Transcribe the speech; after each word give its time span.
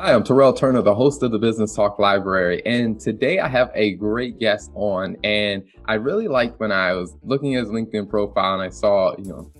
Hi, 0.00 0.14
I'm 0.14 0.22
Terrell 0.22 0.52
Turner, 0.52 0.80
the 0.80 0.94
host 0.94 1.24
of 1.24 1.32
the 1.32 1.40
Business 1.40 1.74
Talk 1.74 1.98
Library. 1.98 2.62
And 2.64 3.00
today 3.00 3.40
I 3.40 3.48
have 3.48 3.72
a 3.74 3.94
great 3.94 4.38
guest 4.38 4.70
on. 4.76 5.16
And 5.24 5.64
I 5.86 5.94
really 5.94 6.28
liked 6.28 6.60
when 6.60 6.70
I 6.70 6.92
was 6.92 7.16
looking 7.24 7.56
at 7.56 7.64
his 7.64 7.72
LinkedIn 7.72 8.08
profile 8.08 8.54
and 8.54 8.62
I 8.62 8.68
saw, 8.68 9.16
you 9.18 9.24
know, 9.24 9.52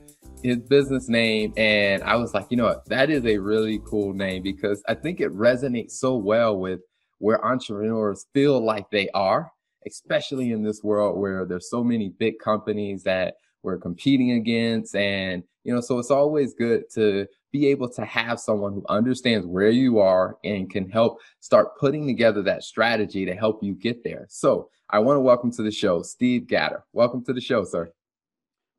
his 0.44 0.58
business 0.58 1.08
name. 1.08 1.52
And 1.56 2.04
I 2.04 2.14
was 2.14 2.34
like, 2.34 2.46
you 2.50 2.56
know 2.56 2.66
what, 2.66 2.88
that 2.88 3.10
is 3.10 3.26
a 3.26 3.38
really 3.38 3.80
cool 3.84 4.14
name 4.14 4.44
because 4.44 4.80
I 4.86 4.94
think 4.94 5.20
it 5.20 5.34
resonates 5.34 5.90
so 5.94 6.14
well 6.14 6.56
with 6.56 6.82
where 7.18 7.44
entrepreneurs 7.44 8.24
feel 8.32 8.64
like 8.64 8.88
they 8.92 9.08
are, 9.14 9.50
especially 9.88 10.52
in 10.52 10.62
this 10.62 10.84
world 10.84 11.18
where 11.18 11.46
there's 11.46 11.68
so 11.68 11.82
many 11.82 12.10
big 12.10 12.38
companies 12.38 13.02
that 13.02 13.34
we're 13.64 13.78
competing 13.78 14.30
against. 14.30 14.94
And, 14.94 15.42
you 15.64 15.74
know, 15.74 15.80
so 15.80 15.98
it's 15.98 16.12
always 16.12 16.54
good 16.54 16.84
to 16.94 17.26
be 17.52 17.68
able 17.68 17.88
to 17.88 18.04
have 18.04 18.38
someone 18.38 18.72
who 18.72 18.84
understands 18.88 19.46
where 19.46 19.70
you 19.70 19.98
are 19.98 20.36
and 20.44 20.70
can 20.70 20.88
help 20.88 21.18
start 21.40 21.78
putting 21.78 22.06
together 22.06 22.42
that 22.42 22.62
strategy 22.62 23.24
to 23.24 23.34
help 23.34 23.62
you 23.62 23.74
get 23.74 24.04
there. 24.04 24.26
So 24.28 24.68
I 24.90 24.98
want 24.98 25.16
to 25.16 25.20
welcome 25.20 25.50
to 25.52 25.62
the 25.62 25.70
show, 25.70 26.02
Steve 26.02 26.46
Gatter. 26.46 26.82
Welcome 26.92 27.24
to 27.24 27.32
the 27.32 27.40
show, 27.40 27.64
sir. 27.64 27.90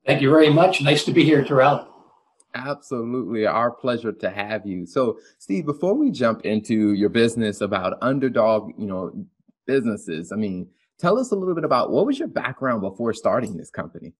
Thank 0.06 0.22
you 0.22 0.30
very 0.30 0.50
much. 0.50 0.82
Nice 0.82 1.04
to 1.06 1.12
be 1.12 1.24
here, 1.24 1.44
Terrell. 1.44 1.88
Absolutely. 2.56 3.46
Our 3.46 3.72
pleasure 3.72 4.12
to 4.12 4.30
have 4.30 4.66
you. 4.66 4.86
So, 4.86 5.20
Steve, 5.38 5.66
before 5.66 5.94
we 5.94 6.10
jump 6.10 6.46
into 6.46 6.94
your 6.94 7.10
business 7.10 7.62
about 7.62 7.98
underdog, 8.02 8.72
you 8.78 8.88
know, 8.88 9.26
businesses, 9.68 10.32
I 10.32 10.36
mean, 10.36 10.68
tell 10.98 11.20
us 11.20 11.32
a 11.32 11.36
little 11.36 11.54
bit 11.54 11.64
about 11.64 11.92
what 11.92 12.08
was 12.08 12.18
your 12.18 12.28
background 12.28 12.82
before 12.82 13.14
starting 13.14 13.56
this 13.56 13.70
company? 13.70 14.14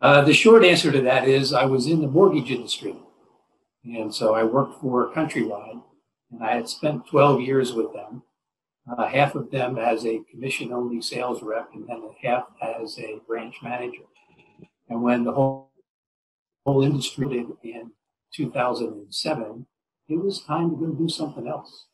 Uh, 0.00 0.22
the 0.22 0.32
short 0.32 0.64
answer 0.64 0.90
to 0.90 1.02
that 1.02 1.28
is 1.28 1.52
I 1.52 1.66
was 1.66 1.86
in 1.86 2.00
the 2.00 2.08
mortgage 2.08 2.50
industry. 2.50 2.96
And 3.84 4.14
so 4.14 4.34
I 4.34 4.44
worked 4.44 4.80
for 4.80 5.12
Countrywide, 5.12 5.82
and 6.30 6.42
I 6.42 6.54
had 6.54 6.68
spent 6.68 7.06
12 7.06 7.40
years 7.40 7.72
with 7.72 7.92
them, 7.92 8.22
uh, 8.96 9.06
half 9.06 9.34
of 9.34 9.50
them 9.50 9.78
as 9.78 10.06
a 10.06 10.20
commission 10.30 10.72
only 10.72 11.02
sales 11.02 11.42
rep, 11.42 11.70
and 11.74 11.86
then 11.86 12.02
half 12.22 12.46
as 12.62 12.98
a 12.98 13.20
branch 13.26 13.56
manager. 13.62 14.02
And 14.88 15.02
when 15.02 15.24
the 15.24 15.32
whole, 15.32 15.70
whole 16.64 16.82
industry 16.82 17.28
did 17.28 17.46
in 17.62 17.92
2007, 18.34 19.66
it 20.08 20.16
was 20.16 20.42
time 20.42 20.70
to 20.70 20.76
go 20.76 20.86
do 20.92 21.08
something 21.08 21.46
else. 21.46 21.86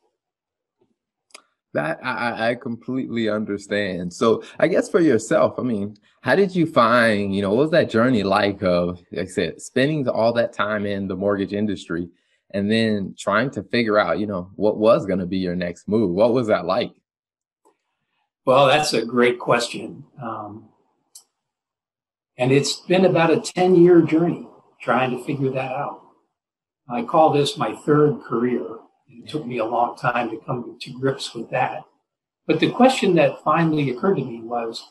That 1.76 2.00
I, 2.02 2.50
I 2.50 2.54
completely 2.54 3.28
understand. 3.28 4.14
So 4.14 4.42
I 4.58 4.66
guess 4.66 4.88
for 4.88 5.00
yourself, 5.00 5.58
I 5.58 5.62
mean, 5.62 5.98
how 6.22 6.34
did 6.34 6.56
you 6.56 6.64
find, 6.64 7.36
you 7.36 7.42
know, 7.42 7.50
what 7.50 7.58
was 7.58 7.70
that 7.72 7.90
journey 7.90 8.22
like 8.22 8.62
of, 8.62 9.02
like 9.12 9.26
I 9.26 9.30
said, 9.30 9.60
spending 9.60 10.08
all 10.08 10.32
that 10.32 10.54
time 10.54 10.86
in 10.86 11.06
the 11.06 11.16
mortgage 11.16 11.52
industry 11.52 12.08
and 12.54 12.70
then 12.70 13.14
trying 13.18 13.50
to 13.50 13.62
figure 13.62 13.98
out, 13.98 14.18
you 14.18 14.26
know, 14.26 14.50
what 14.56 14.78
was 14.78 15.04
going 15.04 15.18
to 15.18 15.26
be 15.26 15.36
your 15.36 15.54
next 15.54 15.86
move? 15.86 16.14
What 16.14 16.32
was 16.32 16.46
that 16.46 16.64
like? 16.64 16.92
Well, 18.46 18.68
that's 18.68 18.94
a 18.94 19.04
great 19.04 19.38
question. 19.38 20.02
Um, 20.22 20.70
and 22.38 22.52
it's 22.52 22.80
been 22.80 23.04
about 23.04 23.30
a 23.30 23.40
10 23.40 23.76
year 23.76 24.00
journey 24.00 24.48
trying 24.80 25.10
to 25.10 25.22
figure 25.24 25.50
that 25.50 25.72
out. 25.72 26.00
I 26.88 27.02
call 27.02 27.34
this 27.34 27.58
my 27.58 27.74
third 27.74 28.22
career. 28.22 28.64
It 29.08 29.28
took 29.28 29.46
me 29.46 29.58
a 29.58 29.64
long 29.64 29.96
time 29.96 30.30
to 30.30 30.38
come 30.38 30.78
to 30.80 30.90
grips 30.92 31.34
with 31.34 31.50
that. 31.50 31.84
But 32.46 32.60
the 32.60 32.70
question 32.70 33.14
that 33.16 33.42
finally 33.42 33.90
occurred 33.90 34.16
to 34.16 34.24
me 34.24 34.40
was 34.40 34.84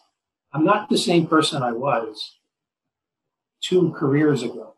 I'm 0.53 0.63
not 0.63 0.89
the 0.89 0.97
same 0.97 1.27
person 1.27 1.63
I 1.63 1.71
was 1.71 2.37
two 3.61 3.91
careers 3.91 4.43
ago. 4.43 4.75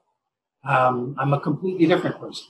Um, 0.64 1.16
I'm 1.20 1.34
a 1.34 1.40
completely 1.40 1.86
different 1.86 2.20
person. 2.20 2.48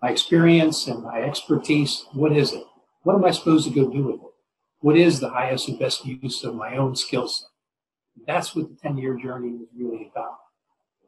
My 0.00 0.10
experience 0.10 0.86
and 0.88 1.02
my 1.02 1.22
expertise, 1.22 2.06
what 2.12 2.32
is 2.32 2.52
it? 2.52 2.64
What 3.02 3.14
am 3.14 3.24
I 3.24 3.30
supposed 3.30 3.68
to 3.68 3.74
go 3.74 3.90
do 3.90 4.04
with 4.04 4.16
it? 4.16 4.32
What 4.80 4.96
is 4.96 5.20
the 5.20 5.28
highest 5.28 5.68
and 5.68 5.78
best 5.78 6.04
use 6.04 6.42
of 6.44 6.54
my 6.54 6.76
own 6.76 6.96
skill 6.96 7.28
set? 7.28 7.48
That's 8.26 8.54
what 8.54 8.68
the 8.68 8.76
10 8.76 8.98
year 8.98 9.16
journey 9.16 9.50
was 9.50 9.68
really 9.76 10.10
about. 10.10 10.38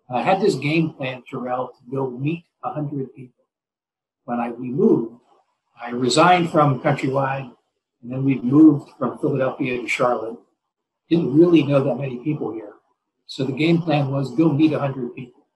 I 0.09 0.23
had 0.23 0.41
this 0.41 0.55
game 0.55 0.93
plan, 0.93 1.23
Terrell, 1.29 1.69
to 1.69 1.91
go 1.91 2.11
meet 2.11 2.45
100 2.61 3.15
people. 3.15 3.45
When 4.25 4.39
I, 4.39 4.51
we 4.51 4.69
moved, 4.69 5.17
I 5.81 5.91
resigned 5.91 6.51
from 6.51 6.81
Countrywide, 6.81 7.51
and 8.03 8.13
then 8.13 8.25
we 8.25 8.41
moved 8.41 8.91
from 8.99 9.19
Philadelphia 9.19 9.81
to 9.81 9.89
Charlotte. 9.89 10.39
Didn't 11.09 11.37
really 11.37 11.63
know 11.63 11.83
that 11.83 11.97
many 11.97 12.19
people 12.19 12.53
here. 12.53 12.75
So 13.27 13.45
the 13.45 13.53
game 13.53 13.81
plan 13.83 14.11
was 14.11 14.35
go 14.35 14.53
meet 14.53 14.73
100 14.73 15.15
people. 15.15 15.47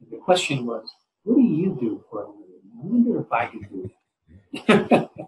And 0.00 0.10
the 0.10 0.18
question 0.18 0.66
was, 0.66 0.88
what 1.24 1.36
do 1.36 1.42
you 1.42 1.76
do 1.80 2.04
for 2.10 2.22
a 2.22 2.28
living? 2.28 2.46
I 2.72 2.86
wonder 2.86 3.20
if 3.20 3.32
I 3.32 3.46
can 3.46 3.60
do 3.60 3.90
that. 4.68 5.10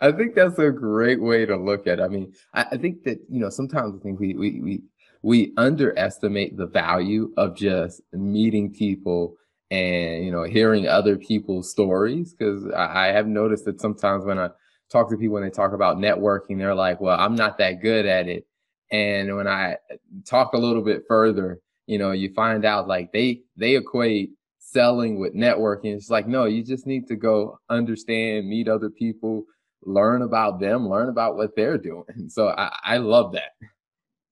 I 0.00 0.12
think 0.12 0.34
that's 0.34 0.58
a 0.58 0.70
great 0.70 1.20
way 1.20 1.46
to 1.46 1.56
look 1.56 1.86
at 1.86 1.98
it. 1.98 2.02
I 2.02 2.08
mean, 2.08 2.34
I, 2.52 2.66
I 2.72 2.76
think 2.76 3.04
that, 3.04 3.20
you 3.28 3.40
know, 3.40 3.48
sometimes 3.48 3.94
I 3.94 4.02
think 4.02 4.20
we, 4.20 4.34
we, 4.34 4.60
we, 4.60 4.82
we 5.22 5.52
underestimate 5.56 6.56
the 6.56 6.66
value 6.66 7.32
of 7.36 7.56
just 7.56 8.02
meeting 8.12 8.72
people 8.72 9.36
and 9.74 10.24
you 10.24 10.30
know 10.30 10.44
hearing 10.44 10.86
other 10.86 11.16
people's 11.16 11.70
stories 11.70 12.32
because 12.32 12.66
I, 12.70 13.08
I, 13.08 13.12
have 13.12 13.26
noticed 13.26 13.64
that 13.64 13.80
sometimes 13.80 14.24
when 14.24 14.38
I 14.38 14.50
talk 14.90 15.10
to 15.10 15.16
people 15.16 15.34
when 15.34 15.42
they 15.42 15.50
talk 15.50 15.72
about 15.72 15.96
networking, 15.96 16.58
they're 16.58 16.74
like, 16.74 17.00
"Well, 17.00 17.18
I'm 17.18 17.34
not 17.34 17.58
that 17.58 17.82
good 17.82 18.06
at 18.06 18.28
it," 18.28 18.46
and 18.90 19.36
when 19.36 19.48
I 19.48 19.76
talk 20.24 20.52
a 20.52 20.58
little 20.58 20.82
bit 20.82 21.04
further, 21.08 21.60
you 21.86 21.98
know, 21.98 22.12
you 22.12 22.32
find 22.34 22.64
out 22.64 22.86
like 22.86 23.12
they 23.12 23.42
they 23.56 23.74
equate 23.74 24.30
selling 24.58 25.18
with 25.18 25.34
networking. 25.34 25.94
It's 25.94 26.10
like, 26.10 26.28
no, 26.28 26.44
you 26.44 26.62
just 26.62 26.86
need 26.86 27.06
to 27.08 27.16
go 27.16 27.58
understand, 27.68 28.48
meet 28.48 28.68
other 28.68 28.90
people, 28.90 29.44
learn 29.82 30.22
about 30.22 30.60
them, 30.60 30.88
learn 30.88 31.08
about 31.08 31.36
what 31.36 31.56
they're 31.56 31.78
doing. 31.78 32.04
So 32.28 32.48
I, 32.48 32.76
I 32.84 32.96
love 32.98 33.32
that. 33.32 33.52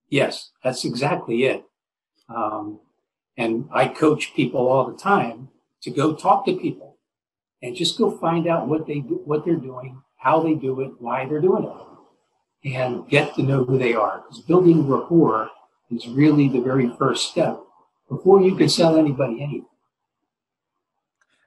Yes, 0.09 0.51
that's 0.63 0.85
exactly 0.85 1.45
it. 1.45 1.65
Um, 2.29 2.81
and 3.37 3.69
I 3.72 3.88
coach 3.88 4.34
people 4.34 4.69
all 4.69 4.91
the 4.91 4.97
time 4.97 5.48
to 5.82 5.91
go 5.91 6.15
talk 6.15 6.47
to 6.47 6.56
people 6.56 6.98
and 7.62 7.76
just 7.76 7.98
go 7.98 8.10
find 8.10 8.47
out 8.47 8.69
what 8.69 8.87
they 8.87 9.00
do, 9.00 9.20
what 9.25 9.44
they're 9.44 9.56
doing, 9.56 10.03
how 10.16 10.41
they 10.43 10.54
do 10.54 10.81
it, 10.81 10.93
why 10.98 11.26
they're 11.26 11.41
doing 11.41 11.65
it, 11.65 12.75
and 12.75 13.09
get 13.09 13.34
to 13.34 13.43
know 13.43 13.65
who 13.65 13.78
they 13.78 13.94
are. 13.94 14.22
Because 14.22 14.44
building 14.44 14.87
rapport 14.88 15.50
is 15.91 16.09
really 16.09 16.48
the 16.48 16.60
very 16.60 16.91
first 16.98 17.31
step 17.31 17.60
before 18.09 18.43
you 18.43 18.54
can 18.54 18.69
sell 18.69 18.97
anybody 18.97 19.43
anything. 19.43 19.66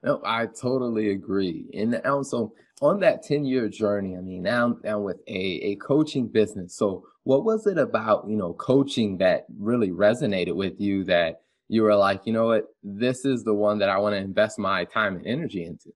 No, 0.04 0.22
I 0.24 0.46
totally 0.46 1.10
agree. 1.12 1.66
And 1.74 2.00
also 2.06 2.54
on 2.82 3.00
that 3.00 3.24
10 3.24 3.46
year 3.46 3.68
journey, 3.68 4.16
I 4.16 4.22
mean, 4.22 4.44
now, 4.44 4.78
now 4.84 5.00
with 5.00 5.18
a, 5.28 5.40
a 5.40 5.76
coaching 5.78 6.28
business. 6.28 6.76
So 6.76 7.06
what 7.24 7.44
was 7.44 7.66
it 7.66 7.78
about, 7.80 8.30
you 8.30 8.36
know, 8.36 8.54
coaching 8.54 9.18
that 9.18 9.46
really 9.58 9.90
resonated 9.90 10.56
with 10.56 10.80
you 10.80 11.04
that 11.06 11.42
you 11.68 11.84
were 11.84 11.96
like, 11.96 12.22
you 12.26 12.34
know 12.34 12.48
what, 12.48 12.68
this 12.84 13.26
is 13.26 13.44
the 13.44 13.54
one 13.54 13.80
that 13.80 13.90
I 13.90 13.98
want 13.98 14.14
to 14.14 14.18
invest 14.18 14.60
my 14.60 14.86
time 14.86 15.16
and 15.16 15.26
energy 15.26 15.66
into? 15.66 15.94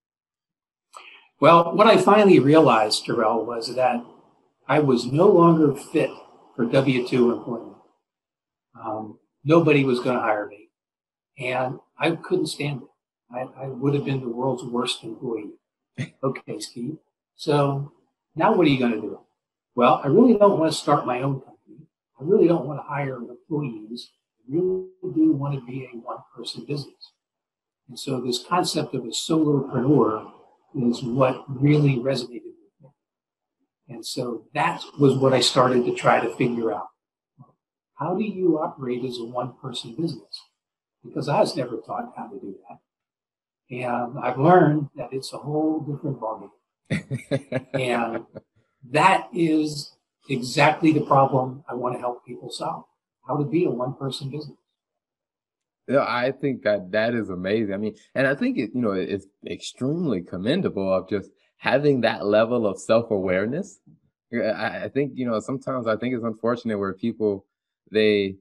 Well, 1.39 1.75
what 1.75 1.87
I 1.87 1.97
finally 1.97 2.39
realized, 2.39 3.05
Terrell, 3.05 3.45
was 3.45 3.73
that 3.75 4.03
I 4.67 4.79
was 4.79 5.05
no 5.05 5.27
longer 5.27 5.73
fit 5.75 6.09
for 6.55 6.65
W 6.65 7.07
2 7.07 7.31
employment. 7.31 7.77
Um, 8.79 9.19
nobody 9.43 9.83
was 9.83 9.99
going 9.99 10.15
to 10.15 10.21
hire 10.21 10.47
me. 10.47 10.69
And 11.37 11.79
I 11.97 12.11
couldn't 12.11 12.47
stand 12.47 12.81
it. 12.81 12.87
I, 13.31 13.63
I 13.63 13.67
would 13.67 13.93
have 13.93 14.05
been 14.05 14.21
the 14.21 14.29
world's 14.29 14.63
worst 14.63 15.03
employee. 15.03 15.51
okay, 16.23 16.59
Steve. 16.59 16.97
So 17.35 17.93
now 18.35 18.53
what 18.53 18.67
are 18.67 18.69
you 18.69 18.79
going 18.79 18.93
to 18.93 19.01
do? 19.01 19.19
Well, 19.75 20.01
I 20.03 20.07
really 20.07 20.33
don't 20.33 20.59
want 20.59 20.71
to 20.71 20.77
start 20.77 21.05
my 21.05 21.21
own 21.21 21.35
company. 21.35 21.87
I 22.19 22.23
really 22.23 22.47
don't 22.47 22.65
want 22.65 22.79
to 22.79 22.83
hire 22.83 23.15
employees 23.15 24.09
really 24.49 24.87
do 25.13 25.33
want 25.33 25.55
to 25.55 25.65
be 25.65 25.85
a 25.85 25.97
one 25.97 26.17
person 26.35 26.65
business. 26.65 27.13
And 27.87 27.99
so 27.99 28.21
this 28.21 28.43
concept 28.47 28.93
of 28.93 29.03
a 29.03 29.07
solopreneur 29.07 30.31
is 30.75 31.01
what 31.03 31.43
really 31.47 31.97
resonated 31.97 32.43
with 32.43 32.81
me. 32.81 32.89
And 33.89 34.05
so 34.05 34.45
that 34.53 34.83
was 34.99 35.15
what 35.15 35.33
I 35.33 35.39
started 35.39 35.85
to 35.85 35.95
try 35.95 36.19
to 36.19 36.35
figure 36.35 36.73
out. 36.73 36.87
How 37.95 38.15
do 38.15 38.23
you 38.23 38.59
operate 38.59 39.03
as 39.03 39.17
a 39.17 39.25
one 39.25 39.53
person 39.61 39.95
business? 39.95 40.39
Because 41.03 41.27
I 41.27 41.39
was 41.39 41.55
never 41.55 41.77
taught 41.77 42.13
how 42.15 42.27
to 42.27 42.39
do 42.39 42.55
that. 42.69 42.79
And 43.75 44.19
I've 44.19 44.39
learned 44.39 44.89
that 44.95 45.09
it's 45.11 45.33
a 45.33 45.37
whole 45.37 45.79
different 45.81 46.19
ballgame. 46.19 46.49
and 47.73 48.25
that 48.91 49.27
is 49.33 49.95
exactly 50.29 50.91
the 50.91 51.01
problem 51.01 51.63
I 51.67 51.73
want 51.73 51.95
to 51.95 51.99
help 51.99 52.25
people 52.25 52.51
solve 52.51 52.85
how 53.29 53.37
to 53.37 53.45
be 53.45 53.65
a 53.65 53.69
one 53.69 53.93
person 53.93 54.29
business. 54.29 54.57
Yeah, 55.87 56.05
I 56.07 56.31
think 56.31 56.63
that 56.63 56.91
that 56.91 57.13
is 57.13 57.29
amazing. 57.29 57.73
I 57.73 57.77
mean, 57.77 57.95
and 58.15 58.27
I 58.27 58.35
think 58.35 58.57
it, 58.57 58.71
you 58.73 58.81
know, 58.81 58.91
it's 58.91 59.25
extremely 59.45 60.21
commendable 60.21 60.91
of 60.91 61.09
just 61.09 61.29
having 61.57 62.01
that 62.01 62.25
level 62.25 62.67
of 62.67 62.79
self 62.79 63.11
awareness. 63.11 63.79
I, 64.33 64.83
I 64.83 64.89
think, 64.93 65.13
you 65.15 65.25
know, 65.25 65.39
sometimes 65.39 65.87
I 65.87 65.95
think 65.95 66.13
it's 66.13 66.23
unfortunate 66.23 66.77
where 66.77 66.93
people, 66.93 67.45
they, 67.91 68.35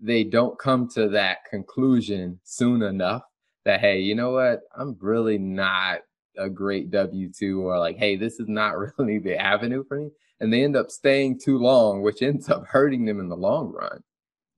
they 0.00 0.24
don't 0.24 0.58
come 0.58 0.88
to 0.90 1.08
that 1.08 1.38
conclusion 1.50 2.38
soon 2.44 2.82
enough 2.82 3.22
that, 3.64 3.80
hey, 3.80 4.00
you 4.00 4.14
know 4.14 4.30
what? 4.30 4.60
I'm 4.76 4.96
really 5.00 5.38
not 5.38 6.00
a 6.38 6.48
great 6.48 6.90
W 6.90 7.30
2 7.32 7.66
or 7.66 7.78
like, 7.78 7.96
hey, 7.96 8.16
this 8.16 8.38
is 8.38 8.48
not 8.48 8.78
really 8.98 9.18
the 9.18 9.36
avenue 9.36 9.84
for 9.86 9.98
me. 9.98 10.10
And 10.38 10.52
they 10.52 10.62
end 10.62 10.76
up 10.76 10.90
staying 10.90 11.40
too 11.40 11.58
long, 11.58 12.02
which 12.02 12.22
ends 12.22 12.48
up 12.48 12.66
hurting 12.66 13.04
them 13.04 13.20
in 13.20 13.28
the 13.28 13.36
long 13.36 13.72
run. 13.72 14.02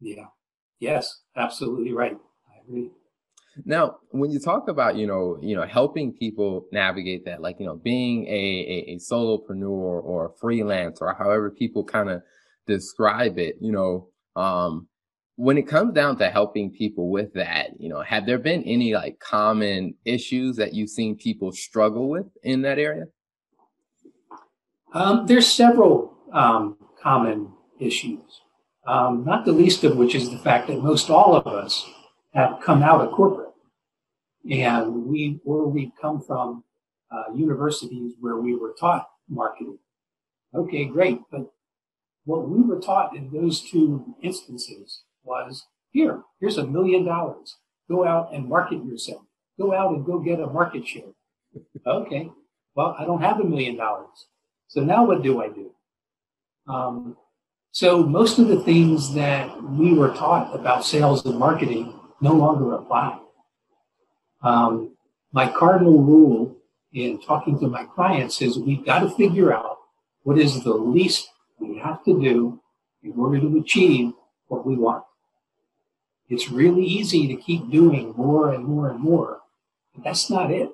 Yeah. 0.05 0.27
Yes, 0.81 1.23
absolutely 1.35 1.93
right. 1.93 2.17
I 2.47 2.61
agree. 2.63 2.91
Now, 3.65 3.97
when 4.11 4.31
you 4.31 4.39
talk 4.39 4.69
about, 4.69 4.97
you 4.97 5.07
know, 5.07 5.39
you 5.41 5.55
know, 5.55 5.65
helping 5.65 6.13
people 6.13 6.67
navigate 6.73 7.25
that, 7.25 7.41
like, 7.41 7.57
you 7.59 7.67
know, 7.67 7.77
being 7.77 8.27
a, 8.27 8.31
a, 8.31 8.93
a 8.93 8.97
solopreneur 8.99 9.63
or 9.69 10.27
a 10.27 10.45
freelancer, 10.45 11.03
or 11.03 11.15
however 11.15 11.51
people 11.51 11.85
kind 11.85 12.11
of 12.11 12.23
describe 12.67 13.39
it, 13.39 13.57
you 13.61 13.73
know, 13.73 14.09
um, 14.37 14.89
when 15.37 15.57
it 15.57 15.67
comes 15.67 15.95
down 15.95 16.19
to 16.19 16.29
helping 16.31 16.71
people 16.71 17.11
with 17.11 17.33
that, 17.35 17.71
you 17.79 17.89
know, 17.89 18.03
have 18.03 18.27
there 18.27 18.39
been 18.39 18.63
any 18.65 18.93
like 18.93 19.19
common 19.21 19.95
issues 20.05 20.57
that 20.57 20.75
you've 20.75 20.91
seen 20.91 21.17
people 21.17 21.51
struggle 21.51 22.09
with 22.09 22.27
in 22.43 22.63
that 22.63 22.79
area? 22.79 23.07
Um, 24.93 25.27
there's 25.27 25.51
several 25.51 26.17
um, 26.33 26.77
common 27.01 27.53
issues, 27.81 28.43
um, 28.87 29.25
not 29.25 29.45
the 29.45 29.53
least 29.53 29.85
of 29.85 29.97
which 29.97 30.15
is 30.15 30.31
the 30.31 30.39
fact 30.39 30.69
that 30.69 30.83
most 30.83 31.11
all 31.11 31.35
of 31.37 31.47
us 31.47 31.89
have 32.35 32.61
come 32.63 32.83
out 32.83 33.01
of 33.01 33.13
corporate, 33.13 33.53
and 34.51 35.07
we 35.07 35.41
or 35.45 35.67
we 35.67 35.93
come 36.01 36.21
from 36.21 36.65
uh, 37.11 37.33
universities 37.35 38.15
where 38.21 38.37
we 38.37 38.55
were 38.55 38.75
taught 38.79 39.09
marketing. 39.29 39.79
Okay, 40.55 40.85
great, 40.85 41.21
but 41.31 41.51
what 42.25 42.49
we 42.49 42.63
were 42.63 42.81
taught 42.81 43.17
in 43.17 43.31
those 43.31 43.61
two 43.61 44.15
instances 44.23 45.03
was 45.25 45.67
here, 45.91 46.23
here's 46.41 46.59
a 46.59 46.67
million 46.67 47.05
dollars. 47.05 47.57
Go 47.89 48.05
out 48.05 48.33
and 48.33 48.49
market 48.49 48.85
yourself. 48.85 49.23
Go 49.59 49.75
out 49.75 49.95
and 49.95 50.05
go 50.05 50.19
get 50.19 50.41
a 50.41 50.47
market 50.47 50.87
share. 50.87 51.13
okay. 51.87 52.31
Well, 52.75 52.97
I 52.99 53.05
don't 53.05 53.21
have 53.21 53.41
a 53.41 53.45
million 53.45 53.77
dollars. 53.77 54.27
So 54.69 54.81
now 54.81 55.05
what 55.05 55.23
do 55.23 55.41
I 55.41 55.49
do? 55.49 55.71
Um, 56.67 57.17
so 57.75 58.05
most 58.05 58.39
of 58.39 58.47
the 58.47 58.61
things 58.61 59.13
that 59.15 59.61
we 59.65 59.95
were 59.95 60.15
taught 60.15 60.55
about 60.55 60.85
sales 60.85 61.27
and 61.27 61.37
marketing 61.37 61.93
no 62.21 62.33
longer 62.33 62.73
apply. 62.75 63.19
Um, 64.43 64.97
my 65.33 65.49
cardinal 65.49 66.01
rule 66.01 66.57
in 66.93 67.21
talking 67.21 67.59
to 67.59 67.67
my 67.67 67.83
clients 67.83 68.41
is 68.41 68.61
we've 68.61 68.87
got 68.87 69.01
to 69.01 69.11
figure 69.17 69.53
out 69.53 69.79
what 70.23 70.39
is 70.39 70.63
the 70.63 70.73
least 70.73 71.27
we 71.59 71.77
have 71.79 72.05
to 72.05 72.21
do 72.23 72.61
in 73.03 73.13
order 73.19 73.41
to 73.41 73.59
achieve 73.59 74.13
what 74.47 74.65
we 74.65 74.77
want. 74.77 75.03
It's 76.29 76.51
really 76.53 76.85
easy 76.85 77.27
to 77.27 77.43
keep 77.43 77.73
doing 77.73 78.15
more 78.17 78.53
and 78.53 78.65
more 78.65 78.91
and 78.91 79.01
more, 79.01 79.41
but 79.97 80.05
that's 80.05 80.31
not 80.31 80.53
it. 80.53 80.71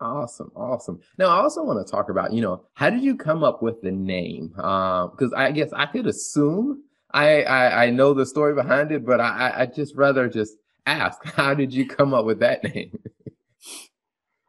Awesome, 0.00 0.50
awesome. 0.56 1.00
Now, 1.18 1.26
I 1.26 1.42
also 1.42 1.62
want 1.62 1.86
to 1.86 1.90
talk 1.90 2.08
about, 2.08 2.32
you 2.32 2.40
know, 2.40 2.64
how 2.72 2.88
did 2.88 3.02
you 3.02 3.16
come 3.16 3.44
up 3.44 3.62
with 3.62 3.82
the 3.82 3.90
name? 3.90 4.48
Because 4.48 5.32
uh, 5.34 5.36
I 5.36 5.50
guess 5.50 5.72
I 5.74 5.84
could 5.84 6.06
assume 6.06 6.84
I, 7.12 7.42
I, 7.42 7.84
I 7.84 7.90
know 7.90 8.14
the 8.14 8.24
story 8.24 8.54
behind 8.54 8.92
it, 8.92 9.04
but 9.04 9.20
I 9.20 9.52
I 9.58 9.66
just 9.66 9.94
rather 9.96 10.28
just 10.28 10.56
ask, 10.86 11.22
how 11.36 11.52
did 11.52 11.74
you 11.74 11.86
come 11.86 12.14
up 12.14 12.24
with 12.24 12.40
that 12.40 12.64
name? 12.64 12.98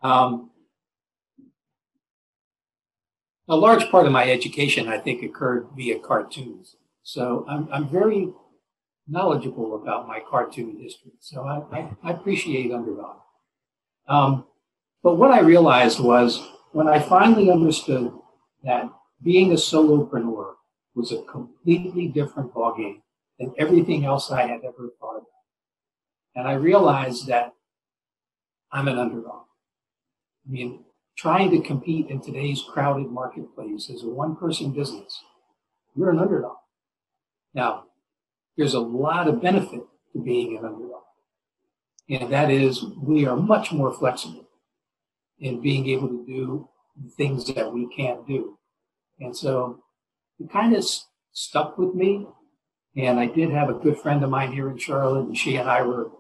um, 0.04 0.52
a 3.50 3.56
large 3.56 3.90
part 3.90 4.06
of 4.06 4.14
my 4.14 4.32
education, 4.32 4.88
I 4.88 5.00
think, 5.00 5.22
occurred 5.22 5.68
via 5.76 6.00
cartoons. 6.00 6.78
So 7.04 7.46
I'm, 7.50 7.68
I'm 7.74 7.90
very 7.90 8.32
knowledgeable 9.08 9.82
about 9.82 10.08
my 10.08 10.22
cartoon 10.22 10.78
history. 10.80 11.12
So 11.20 11.42
I, 11.42 11.78
I, 11.78 11.92
I 12.04 12.12
appreciate 12.12 12.72
Underdog. 12.72 13.18
Um, 14.08 14.46
but 15.04 15.16
what 15.16 15.32
I 15.32 15.40
realized 15.40 16.00
was 16.00 16.48
when 16.72 16.88
I 16.88 17.00
finally 17.00 17.50
understood 17.52 18.12
that 18.64 18.90
being 19.24 19.52
a 19.52 19.56
solopreneur 19.56 20.54
was 20.96 21.12
a 21.12 21.24
completely 21.24 22.08
different 22.08 22.54
ballgame 22.54 23.02
than 23.40 23.54
everything 23.58 24.06
else 24.06 24.32
I 24.32 24.42
had 24.42 24.62
ever 24.64 24.90
thought 25.00 25.18
about. 25.18 25.26
And 26.36 26.48
I 26.48 26.54
realized 26.54 27.28
that 27.28 27.54
I'm 28.72 28.88
an 28.88 28.98
underdog. 28.98 29.46
I 30.48 30.52
mean, 30.52 30.84
trying 31.18 31.52
to 31.52 31.62
compete 31.62 32.08
in 32.10 32.22
today's 32.22 32.64
crowded 32.72 33.10
marketplace 33.10 33.90
as 33.94 34.04
a 34.04 34.08
one 34.08 34.36
person 34.36 34.72
business, 34.72 35.20
you're 35.96 36.10
an 36.10 36.20
underdog. 36.20 36.58
Now, 37.54 37.86
there's 38.58 38.74
a 38.74 38.80
lot 38.80 39.28
of 39.28 39.42
benefit 39.42 39.82
to 40.14 40.20
being 40.20 40.58
an 40.58 40.66
underdog. 40.66 41.02
And 42.10 42.32
that 42.32 42.50
is 42.50 42.84
we 43.02 43.26
are 43.26 43.36
much 43.36 43.72
more 43.72 43.94
flexible 43.94 44.48
in 45.42 45.62
being 45.62 45.88
able 45.90 46.08
to 46.08 46.26
do 46.26 46.70
things 47.18 47.54
that 47.54 47.72
we 47.72 47.88
can't 47.96 48.26
do. 48.28 48.58
And 49.20 49.36
so 49.36 49.84
it 50.40 50.50
kind 50.52 50.76
of 50.76 50.86
stuck 51.34 51.78
with 51.78 51.94
me. 51.94 52.28
And 52.96 53.20
I 53.20 53.26
did 53.26 53.52
have 53.52 53.70
a 53.70 53.74
good 53.74 53.98
friend 53.98 54.24
of 54.24 54.30
mine 54.30 54.52
here 54.52 54.70
in 54.70 54.78
Charlotte, 54.78 55.26
and 55.28 55.38
she 55.38 55.56
and 55.56 55.70
I 55.70 55.82
were 55.82 56.12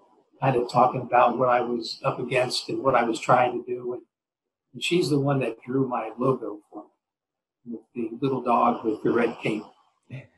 kind 0.41 0.55
of 0.55 0.69
talking 0.71 1.01
about 1.01 1.37
what 1.37 1.49
I 1.49 1.61
was 1.61 1.99
up 2.03 2.19
against 2.19 2.69
and 2.69 2.81
what 2.81 2.95
I 2.95 3.03
was 3.03 3.19
trying 3.19 3.51
to 3.51 3.65
do. 3.65 3.93
And 3.93 4.01
and 4.73 4.83
she's 4.83 5.09
the 5.09 5.19
one 5.19 5.39
that 5.39 5.61
drew 5.61 5.87
my 5.87 6.11
logo 6.17 6.59
for 6.71 6.85
me 7.65 7.73
with 7.73 7.81
the 7.93 8.09
little 8.21 8.41
dog 8.41 8.85
with 8.85 9.03
the 9.03 9.11
red 9.11 9.37
cape. 9.41 9.63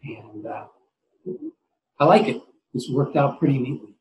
And 0.03 0.45
uh, 0.45 0.65
I 1.97 2.05
like 2.05 2.27
it. 2.27 2.41
It's 2.73 2.91
worked 2.91 3.15
out 3.15 3.39
pretty 3.39 3.57
neatly. 3.57 3.92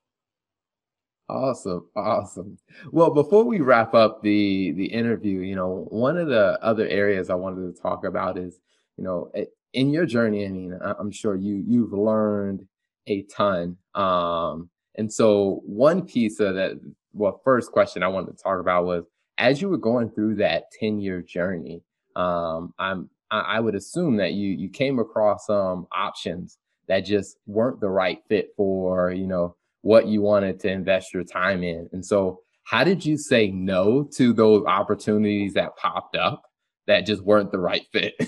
Awesome, 1.33 1.89
awesome. 1.97 2.59
Well, 2.91 3.11
before 3.11 3.45
we 3.45 3.61
wrap 3.61 3.95
up 3.95 4.23
the 4.23 4.73
the 4.73 4.85
interview, 4.85 5.41
you 5.41 5.57
know, 5.57 5.87
one 5.89 6.19
of 6.19 6.29
the 6.29 6.59
other 6.63 6.87
areas 6.89 7.31
I 7.31 7.35
wanted 7.35 7.75
to 7.75 7.81
talk 7.81 8.05
about 8.05 8.37
is, 8.37 8.61
you 8.99 9.05
know, 9.05 9.33
in 9.73 9.89
your 9.91 10.05
journey. 10.05 10.45
I 10.45 10.51
mean, 10.51 10.79
I'm 10.83 11.11
sure 11.11 11.35
you 11.35 11.65
you've 11.67 11.95
learned 11.95 12.67
a 13.07 13.23
ton. 13.23 13.79
Um, 13.95 14.69
and 14.97 15.11
so 15.11 15.63
one 15.65 16.03
piece 16.03 16.39
of 16.39 16.55
that, 16.57 16.79
well, 17.15 17.41
first 17.43 17.73
question 17.73 18.03
I 18.03 18.09
wanted 18.09 18.37
to 18.37 18.43
talk 18.43 18.61
about 18.61 18.85
was 18.85 19.05
as 19.39 19.63
you 19.63 19.71
were 19.71 19.79
going 19.79 20.11
through 20.11 20.35
that 20.35 20.65
10 20.79 21.01
year 21.01 21.23
journey, 21.23 21.83
um, 22.15 22.75
I'm, 22.79 23.09
I, 23.31 23.59
would 23.59 23.75
assume 23.75 24.19
that 24.19 24.35
you, 24.35 24.51
you 24.51 24.69
came 24.69 24.99
across 24.99 25.47
some 25.47 25.87
options 25.91 26.59
that 26.89 27.07
just 27.07 27.39
weren't 27.47 27.81
the 27.81 27.89
right 27.89 28.19
fit 28.29 28.51
for, 28.55 29.11
you 29.11 29.27
know, 29.27 29.57
what 29.83 30.07
you 30.07 30.23
wanted 30.23 30.59
to 30.61 30.71
invest 30.71 31.13
your 31.13 31.25
time 31.25 31.63
in. 31.63 31.89
And 31.93 32.05
so 32.05 32.41
how 32.65 32.85
did 32.85 33.05
you 33.05 33.17
say 33.17 33.51
no 33.51 34.05
to 34.15 34.33
those 34.33 34.65
opportunities 34.67 35.55
that 35.55 35.77
popped 35.77 36.17
up 36.17 36.43
that 36.87 37.07
just 37.07 37.23
weren't 37.23 37.53
the 37.53 37.59
right 37.59 37.87
fit? 37.93 38.15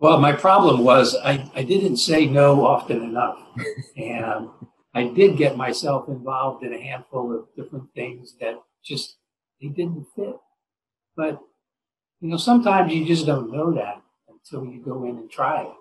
Well, 0.00 0.18
my 0.20 0.32
problem 0.32 0.84
was 0.84 1.16
I, 1.24 1.50
I 1.54 1.62
didn't 1.62 1.96
say 1.96 2.26
no 2.26 2.66
often 2.66 3.02
enough. 3.02 3.38
and 3.96 4.50
I 4.92 5.04
did 5.04 5.38
get 5.38 5.56
myself 5.56 6.08
involved 6.08 6.62
in 6.62 6.74
a 6.74 6.82
handful 6.82 7.34
of 7.34 7.46
different 7.56 7.88
things 7.94 8.34
that 8.38 8.56
just 8.84 9.16
they 9.62 9.68
didn't 9.68 10.04
fit. 10.14 10.36
But, 11.16 11.40
you 12.20 12.28
know, 12.28 12.36
sometimes 12.36 12.92
you 12.92 13.06
just 13.06 13.24
don't 13.24 13.50
know 13.50 13.72
that 13.72 14.02
until 14.28 14.70
you 14.70 14.84
go 14.84 15.04
in 15.04 15.16
and 15.16 15.30
try 15.30 15.62
it. 15.62 15.72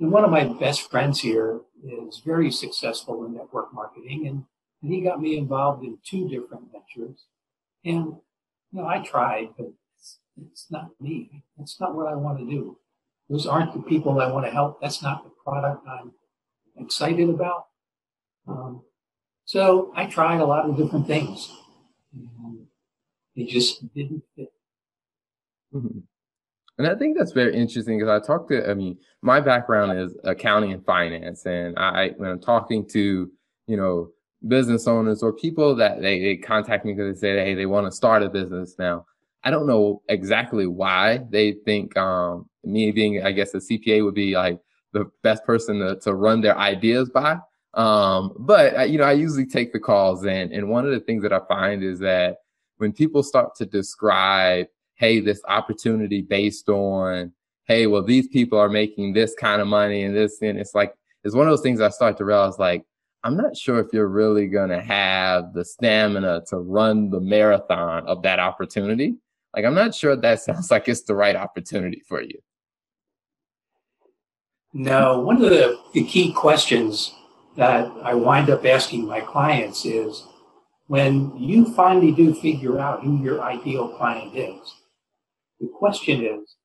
And 0.00 0.12
one 0.12 0.24
of 0.24 0.30
my 0.30 0.44
best 0.44 0.90
friends 0.90 1.20
here 1.20 1.60
is 1.84 2.22
very 2.24 2.50
successful 2.50 3.24
in 3.24 3.34
network 3.34 3.72
marketing, 3.74 4.26
and, 4.26 4.44
and 4.82 4.92
he 4.92 5.00
got 5.00 5.20
me 5.20 5.36
involved 5.36 5.84
in 5.84 5.98
two 6.04 6.28
different 6.28 6.70
ventures. 6.72 7.24
And 7.84 8.16
you 8.72 8.82
know, 8.82 8.86
I 8.86 9.02
tried, 9.02 9.48
but 9.56 9.72
it's, 9.96 10.18
it's 10.40 10.70
not 10.70 10.90
me. 11.00 11.42
It's 11.58 11.80
not 11.80 11.94
what 11.94 12.06
I 12.06 12.14
want 12.14 12.38
to 12.38 12.44
do. 12.44 12.78
Those 13.28 13.46
aren't 13.46 13.74
the 13.74 13.82
people 13.82 14.20
I 14.20 14.30
want 14.30 14.46
to 14.46 14.52
help. 14.52 14.80
That's 14.80 15.02
not 15.02 15.24
the 15.24 15.30
product 15.44 15.86
I'm 15.86 16.12
excited 16.78 17.28
about. 17.28 17.66
Um, 18.46 18.82
so 19.44 19.92
I 19.94 20.06
tried 20.06 20.40
a 20.40 20.46
lot 20.46 20.68
of 20.68 20.76
different 20.76 21.06
things. 21.06 21.50
And 22.12 22.66
they 23.36 23.44
just 23.44 23.92
didn't 23.94 24.22
fit. 24.34 24.52
Mm-hmm. 25.74 26.00
And 26.78 26.86
I 26.86 26.94
think 26.94 27.18
that's 27.18 27.32
very 27.32 27.56
interesting 27.56 27.98
because 27.98 28.22
I 28.22 28.24
talk 28.24 28.48
to, 28.48 28.70
I 28.70 28.74
mean, 28.74 28.96
my 29.20 29.40
background 29.40 29.98
is 29.98 30.16
accounting 30.22 30.72
and 30.72 30.84
finance. 30.84 31.44
And 31.44 31.76
I, 31.76 32.10
when 32.16 32.30
I'm 32.30 32.40
talking 32.40 32.86
to, 32.90 33.30
you 33.66 33.76
know, 33.76 34.10
business 34.46 34.86
owners 34.86 35.22
or 35.22 35.32
people 35.32 35.74
that 35.74 36.00
they, 36.00 36.20
they 36.20 36.36
contact 36.36 36.84
me 36.84 36.94
because 36.94 37.20
they 37.20 37.36
say, 37.36 37.44
Hey, 37.44 37.54
they 37.54 37.66
want 37.66 37.86
to 37.86 37.92
start 37.92 38.22
a 38.22 38.30
business 38.30 38.76
now. 38.78 39.04
I 39.42 39.50
don't 39.50 39.66
know 39.66 40.02
exactly 40.08 40.66
why 40.66 41.20
they 41.30 41.52
think, 41.64 41.96
um, 41.96 42.48
me 42.64 42.92
being, 42.92 43.24
I 43.24 43.32
guess 43.32 43.54
a 43.54 43.58
CPA 43.58 44.04
would 44.04 44.14
be 44.14 44.34
like 44.34 44.60
the 44.92 45.10
best 45.22 45.44
person 45.44 45.80
to, 45.80 45.96
to 46.00 46.14
run 46.14 46.40
their 46.40 46.56
ideas 46.56 47.10
by. 47.10 47.38
Um, 47.74 48.34
but 48.38 48.88
you 48.88 48.98
know, 48.98 49.04
I 49.04 49.12
usually 49.12 49.46
take 49.46 49.72
the 49.72 49.80
calls 49.80 50.24
and, 50.24 50.52
and 50.52 50.68
one 50.68 50.86
of 50.86 50.92
the 50.92 51.00
things 51.00 51.22
that 51.22 51.32
I 51.32 51.40
find 51.48 51.82
is 51.82 51.98
that 52.00 52.38
when 52.76 52.92
people 52.92 53.22
start 53.22 53.56
to 53.56 53.66
describe, 53.66 54.66
Hey, 54.98 55.20
this 55.20 55.40
opportunity 55.48 56.22
based 56.22 56.68
on, 56.68 57.32
Hey, 57.64 57.86
well, 57.86 58.02
these 58.02 58.28
people 58.28 58.58
are 58.58 58.68
making 58.68 59.12
this 59.12 59.34
kind 59.34 59.60
of 59.60 59.68
money 59.68 60.02
and 60.02 60.16
this, 60.16 60.40
and 60.42 60.58
it's 60.58 60.74
like, 60.74 60.94
it's 61.24 61.34
one 61.34 61.46
of 61.46 61.52
those 61.52 61.60
things 61.60 61.80
I 61.80 61.90
start 61.90 62.16
to 62.18 62.24
realize 62.24 62.58
like, 62.58 62.84
I'm 63.24 63.36
not 63.36 63.56
sure 63.56 63.78
if 63.78 63.88
you're 63.92 64.08
really 64.08 64.46
going 64.46 64.70
to 64.70 64.80
have 64.80 65.52
the 65.52 65.64
stamina 65.64 66.42
to 66.48 66.58
run 66.58 67.10
the 67.10 67.20
marathon 67.20 68.06
of 68.06 68.22
that 68.22 68.38
opportunity. 68.38 69.16
Like, 69.54 69.64
I'm 69.64 69.74
not 69.74 69.94
sure 69.94 70.16
that 70.16 70.40
sounds 70.42 70.70
like 70.70 70.88
it's 70.88 71.02
the 71.02 71.14
right 71.14 71.36
opportunity 71.36 72.02
for 72.08 72.22
you. 72.22 72.38
No, 74.72 75.20
one 75.20 75.42
of 75.42 75.50
the, 75.50 75.78
the 75.92 76.04
key 76.04 76.32
questions 76.32 77.14
that 77.56 77.90
I 78.02 78.14
wind 78.14 78.50
up 78.50 78.64
asking 78.64 79.06
my 79.06 79.20
clients 79.20 79.84
is 79.84 80.26
when 80.86 81.36
you 81.36 81.74
finally 81.74 82.12
do 82.12 82.34
figure 82.34 82.78
out 82.78 83.02
who 83.02 83.22
your 83.22 83.42
ideal 83.42 83.88
client 83.88 84.36
is, 84.36 84.74
the 85.60 85.68
question 85.68 86.24
is, 86.24 86.56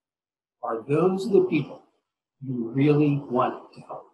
are 0.62 0.84
those 0.88 1.30
the 1.32 1.46
people 1.50 1.84
you 2.46 2.70
really 2.70 3.22
want 3.30 3.74
to 3.74 3.82
help? 3.82 4.06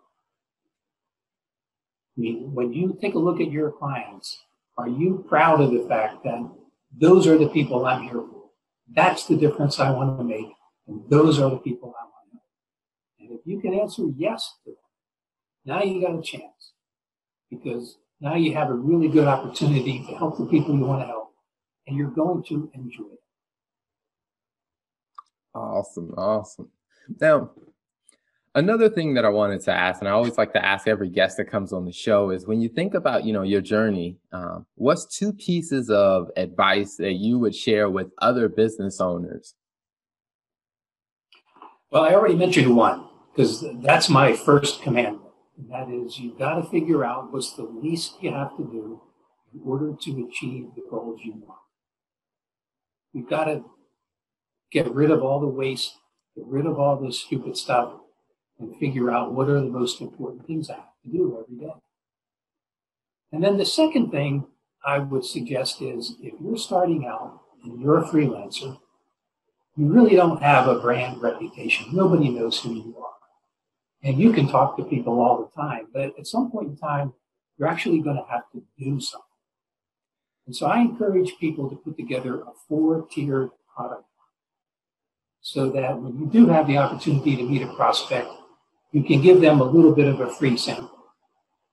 I 2.17 2.21
mean, 2.21 2.53
when 2.53 2.73
you 2.73 2.97
take 3.01 3.15
a 3.15 3.19
look 3.19 3.39
at 3.39 3.51
your 3.51 3.71
clients, 3.71 4.39
are 4.77 4.87
you 4.87 5.25
proud 5.27 5.61
of 5.61 5.71
the 5.71 5.85
fact 5.87 6.23
that 6.23 6.49
those 6.97 7.27
are 7.27 7.37
the 7.37 7.49
people 7.49 7.85
I'm 7.85 8.03
here 8.03 8.13
for? 8.13 8.49
That's 8.93 9.25
the 9.25 9.35
difference 9.35 9.79
I 9.79 9.91
want 9.91 10.17
to 10.17 10.23
make, 10.23 10.47
and 10.87 11.01
those 11.09 11.39
are 11.39 11.49
the 11.49 11.57
people 11.57 11.93
I 11.99 12.03
want 12.03 12.31
to 12.31 12.37
help. 12.37 12.43
And 13.19 13.39
if 13.39 13.45
you 13.45 13.61
can 13.61 13.73
answer 13.79 14.03
yes 14.17 14.53
to 14.63 14.71
them, 14.71 14.77
now 15.65 15.83
you 15.83 16.01
got 16.01 16.17
a 16.17 16.21
chance 16.21 16.73
because 17.49 17.97
now 18.19 18.35
you 18.35 18.53
have 18.53 18.69
a 18.69 18.73
really 18.73 19.07
good 19.07 19.27
opportunity 19.27 20.03
to 20.09 20.15
help 20.15 20.37
the 20.37 20.45
people 20.45 20.75
you 20.75 20.85
want 20.85 21.01
to 21.01 21.07
help 21.07 21.33
and 21.87 21.97
you're 21.97 22.09
going 22.09 22.43
to 22.43 22.69
enjoy 22.73 23.05
it. 23.11 23.19
Awesome. 25.59 26.13
Awesome. 26.17 26.69
Now, 27.19 27.51
another 28.55 28.89
thing 28.89 29.13
that 29.15 29.25
I 29.25 29.29
wanted 29.29 29.61
to 29.61 29.71
ask, 29.71 30.01
and 30.01 30.07
I 30.07 30.11
always 30.11 30.37
like 30.37 30.53
to 30.53 30.65
ask 30.65 30.87
every 30.87 31.09
guest 31.09 31.37
that 31.37 31.45
comes 31.45 31.73
on 31.73 31.85
the 31.85 31.91
show 31.91 32.29
is 32.29 32.47
when 32.47 32.61
you 32.61 32.69
think 32.69 32.93
about, 32.93 33.25
you 33.25 33.33
know, 33.33 33.43
your 33.43 33.61
journey, 33.61 34.17
um, 34.31 34.65
what's 34.75 35.05
two 35.05 35.33
pieces 35.33 35.89
of 35.89 36.29
advice 36.37 36.95
that 36.97 37.13
you 37.13 37.37
would 37.39 37.55
share 37.55 37.89
with 37.89 38.07
other 38.19 38.47
business 38.47 39.01
owners? 39.01 39.55
Well, 41.91 42.03
I 42.03 42.13
already 42.13 42.35
mentioned 42.35 42.75
one 42.75 43.05
because 43.35 43.65
that's 43.81 44.09
my 44.09 44.33
first 44.33 44.81
commandment. 44.81 45.23
And 45.57 45.69
that 45.71 45.89
is 45.89 46.17
you've 46.19 46.39
got 46.39 46.55
to 46.55 46.69
figure 46.69 47.03
out 47.03 47.33
what's 47.33 47.53
the 47.53 47.63
least 47.63 48.21
you 48.21 48.31
have 48.31 48.55
to 48.57 48.63
do 48.63 49.01
in 49.53 49.59
order 49.65 49.93
to 50.03 50.27
achieve 50.29 50.67
the 50.75 50.83
goals 50.89 51.19
you 51.23 51.33
want. 51.33 51.59
You've 53.11 53.29
got 53.29 53.45
to 53.45 53.63
get 54.71 54.91
rid 54.93 55.11
of 55.11 55.23
all 55.23 55.39
the 55.39 55.47
waste, 55.47 55.93
get 56.35 56.45
rid 56.45 56.65
of 56.65 56.79
all 56.79 56.95
the 56.97 57.11
stupid 57.11 57.57
stuff, 57.57 57.93
and 58.59 58.75
figure 58.77 59.09
out 59.09 59.33
what 59.33 59.49
are 59.49 59.59
the 59.59 59.67
most 59.67 60.01
important 60.01 60.45
things 60.45 60.69
I 60.69 60.75
have 60.75 60.83
to 61.05 61.11
do 61.11 61.43
every 61.43 61.65
day. 61.65 61.73
And 63.31 63.43
then 63.43 63.57
the 63.57 63.65
second 63.65 64.11
thing 64.11 64.47
I 64.85 64.99
would 64.99 65.25
suggest 65.25 65.81
is 65.81 66.15
if 66.21 66.33
you're 66.41 66.57
starting 66.57 67.05
out 67.05 67.41
and 67.63 67.79
you're 67.79 67.99
a 67.99 68.07
freelancer, 68.07 68.77
you 69.75 69.87
really 69.87 70.15
don't 70.15 70.41
have 70.41 70.67
a 70.67 70.79
brand 70.79 71.21
reputation. 71.21 71.87
Nobody 71.93 72.29
knows 72.29 72.59
who 72.59 72.73
you 72.73 72.95
are. 72.99 73.09
And 74.03 74.19
you 74.19 74.33
can 74.33 74.47
talk 74.47 74.77
to 74.77 74.83
people 74.83 75.19
all 75.19 75.43
the 75.43 75.61
time, 75.61 75.87
but 75.93 76.17
at 76.17 76.27
some 76.27 76.51
point 76.51 76.69
in 76.69 76.77
time, 76.77 77.13
you're 77.57 77.67
actually 77.67 78.01
going 78.01 78.15
to 78.15 78.25
have 78.29 78.43
to 78.53 78.63
do 78.77 78.99
something. 78.99 79.25
And 80.47 80.55
so 80.55 80.65
I 80.65 80.79
encourage 80.79 81.37
people 81.39 81.69
to 81.69 81.75
put 81.75 81.95
together 81.97 82.41
a 82.41 82.51
four 82.67 83.07
tiered 83.11 83.51
product 83.75 84.05
so 85.51 85.69
that 85.71 85.99
when 85.99 86.15
you 86.19 86.27
do 86.27 86.47
have 86.47 86.67
the 86.67 86.77
opportunity 86.77 87.35
to 87.35 87.43
meet 87.43 87.63
a 87.63 87.73
prospect, 87.73 88.29
you 88.91 89.03
can 89.03 89.19
give 89.19 89.41
them 89.41 89.61
a 89.61 89.63
little 89.63 89.95
bit 89.95 90.07
of 90.07 90.19
a 90.19 90.29
free 90.29 90.55
sample. 90.55 90.91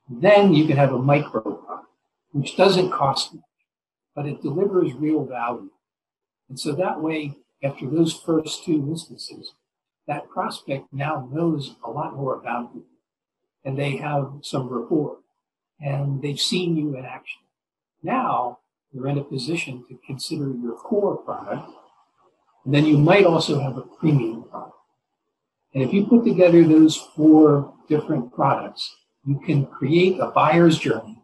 Then 0.09 0.54
you 0.54 0.66
can 0.66 0.78
have 0.78 0.92
a 0.92 0.99
micro 0.99 1.42
product, 1.42 1.88
which 2.33 2.56
doesn't 2.56 2.90
cost 2.90 3.35
much, 3.35 3.45
but 4.14 4.25
it 4.25 4.40
delivers 4.40 4.95
real 4.95 5.26
value. 5.26 5.71
And 6.49 6.59
so 6.59 6.73
that 6.73 7.02
way, 7.02 7.37
after 7.62 7.90
those 7.90 8.14
first 8.14 8.64
two 8.64 8.87
instances, 8.88 9.52
that 10.06 10.30
prospect 10.30 10.87
now 10.90 11.28
knows 11.30 11.76
a 11.85 11.90
lot 11.90 12.16
more 12.16 12.35
about 12.35 12.71
you 12.75 12.85
and 13.62 13.76
they 13.76 13.97
have 13.97 14.30
some 14.42 14.68
rapport 14.68 15.18
and 15.80 16.23
they've 16.23 16.40
seen 16.40 16.76
you 16.76 16.97
in 16.97 17.04
action. 17.04 17.42
Now 18.02 18.61
you're 18.92 19.09
in 19.09 19.18
a 19.18 19.25
position 19.25 19.85
to 19.88 19.99
consider 20.06 20.50
your 20.62 20.76
core 20.76 21.16
product. 21.16 21.73
And 22.67 22.75
then 22.75 22.85
you 22.85 22.99
might 22.99 23.25
also 23.25 23.61
have 23.61 23.77
a 23.77 23.83
premium 23.83 24.43
product. 24.43 24.75
And 25.73 25.85
if 25.85 25.93
you 25.93 26.05
put 26.07 26.25
together 26.25 26.65
those 26.65 26.97
four 26.97 27.73
different 27.89 28.33
products, 28.33 28.97
you 29.25 29.39
can 29.39 29.67
create 29.67 30.19
a 30.19 30.33
buyer's 30.33 30.77
journey 30.77 31.23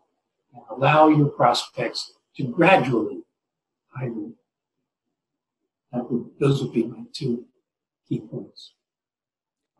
and 0.54 0.62
allow 0.70 1.08
your 1.08 1.26
prospects 1.30 2.12
to 2.36 2.44
gradually 2.44 3.22
hire 3.88 4.06
you. 4.06 4.36
Would, 5.92 6.30
those 6.38 6.62
would 6.62 6.72
be 6.72 6.84
my 6.84 7.02
two 7.12 7.44
key 8.08 8.20
points. 8.20 8.74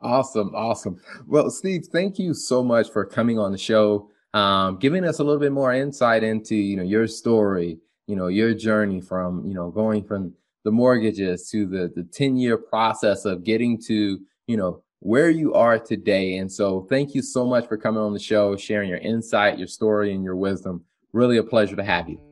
Awesome, 0.00 0.52
awesome. 0.56 1.00
Well, 1.28 1.48
Steve, 1.48 1.86
thank 1.92 2.18
you 2.18 2.34
so 2.34 2.64
much 2.64 2.90
for 2.90 3.04
coming 3.04 3.38
on 3.38 3.52
the 3.52 3.58
show, 3.58 4.10
um, 4.34 4.78
giving 4.78 5.04
us 5.04 5.20
a 5.20 5.24
little 5.24 5.40
bit 5.40 5.52
more 5.52 5.72
insight 5.72 6.24
into 6.24 6.56
you 6.56 6.76
know 6.76 6.82
your 6.82 7.06
story, 7.06 7.78
you 8.08 8.16
know 8.16 8.26
your 8.26 8.52
journey 8.52 9.00
from 9.00 9.46
you 9.46 9.54
know 9.54 9.70
going 9.70 10.02
from 10.02 10.34
the 10.64 10.70
mortgages 10.70 11.48
to 11.50 11.66
the 11.66 11.92
the 11.94 12.04
ten 12.04 12.36
year 12.36 12.56
process 12.56 13.24
of 13.24 13.44
getting 13.44 13.80
to 13.82 14.18
you 14.46 14.56
know 14.56 14.82
where 15.00 15.30
you 15.30 15.52
are 15.54 15.78
today. 15.78 16.36
And 16.36 16.50
so, 16.50 16.86
thank 16.88 17.14
you 17.14 17.22
so 17.22 17.44
much 17.44 17.66
for 17.66 17.76
coming 17.76 18.00
on 18.00 18.12
the 18.12 18.20
show, 18.20 18.56
sharing 18.56 18.88
your 18.88 18.98
insight, 18.98 19.58
your 19.58 19.68
story, 19.68 20.14
and 20.14 20.22
your 20.22 20.36
wisdom. 20.36 20.84
Really 21.12 21.38
a 21.38 21.42
pleasure 21.42 21.76
to 21.76 21.84
have 21.84 22.08
you. 22.08 22.31